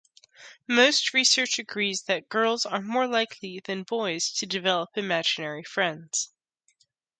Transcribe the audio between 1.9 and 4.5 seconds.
that girls are more likely than boys to